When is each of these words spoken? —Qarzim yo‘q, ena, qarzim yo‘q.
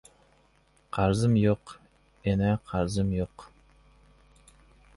—Qarzim 0.97 1.35
yo‘q, 1.41 1.75
ena, 2.33 2.55
qarzim 2.71 3.13
yo‘q. 3.19 3.45